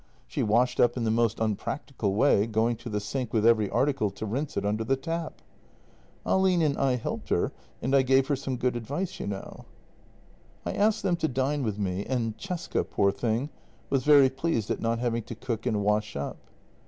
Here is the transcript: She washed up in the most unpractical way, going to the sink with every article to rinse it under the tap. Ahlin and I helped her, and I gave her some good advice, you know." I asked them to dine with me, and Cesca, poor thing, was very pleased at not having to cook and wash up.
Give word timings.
She 0.25 0.41
washed 0.41 0.79
up 0.79 0.97
in 0.97 1.03
the 1.03 1.11
most 1.11 1.39
unpractical 1.39 2.15
way, 2.15 2.47
going 2.47 2.75
to 2.77 2.89
the 2.89 2.99
sink 2.99 3.31
with 3.31 3.45
every 3.45 3.69
article 3.69 4.09
to 4.09 4.25
rinse 4.25 4.57
it 4.57 4.65
under 4.65 4.83
the 4.83 4.95
tap. 4.95 5.43
Ahlin 6.25 6.63
and 6.63 6.75
I 6.75 6.95
helped 6.95 7.29
her, 7.29 7.51
and 7.83 7.95
I 7.95 8.01
gave 8.01 8.25
her 8.25 8.35
some 8.35 8.57
good 8.57 8.75
advice, 8.75 9.19
you 9.19 9.27
know." 9.27 9.65
I 10.65 10.71
asked 10.71 11.03
them 11.03 11.17
to 11.17 11.27
dine 11.27 11.61
with 11.61 11.77
me, 11.77 12.03
and 12.07 12.35
Cesca, 12.39 12.83
poor 12.89 13.11
thing, 13.11 13.51
was 13.91 14.03
very 14.03 14.31
pleased 14.31 14.71
at 14.71 14.81
not 14.81 14.97
having 14.97 15.21
to 15.21 15.35
cook 15.35 15.67
and 15.67 15.83
wash 15.83 16.15
up. 16.15 16.37